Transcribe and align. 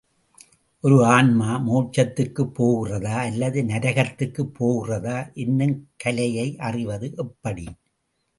ஒரு 0.83 1.05
ஆன்மா 1.07 1.49
மோட்சத்துக்குப் 1.67 2.53
போகிறதா, 2.53 3.13
அல்லது 3.25 3.63
நரகத்துக்குப் 3.63 4.53
போகிறதா 4.57 5.17
என்னும் 5.35 5.77
கலையை 5.97 6.57
அறிவது 6.61 7.13
எப்படி? 7.17 7.67